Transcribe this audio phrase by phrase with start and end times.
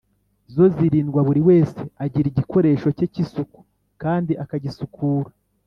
[0.53, 3.59] zo zirindwa buri wese agira igikoresho ke k’isuku
[4.01, 5.29] kandi akagisukura.